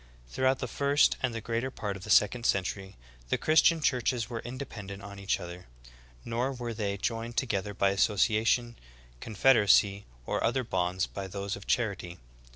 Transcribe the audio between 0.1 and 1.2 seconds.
Throughout the first